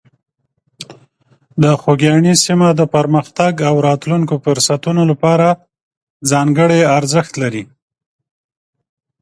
د 1.61 1.63
خوږیاڼي 1.81 2.33
سیمه 2.45 2.67
د 2.79 2.81
پرمختګ 2.95 3.53
او 3.69 3.75
د 3.79 3.83
راتلونکو 3.87 4.33
فرصتونو 4.45 5.01
لپاره 5.11 5.47
ځانګړې 6.31 6.81
ارزښت 6.97 7.33
لري. 7.41 7.63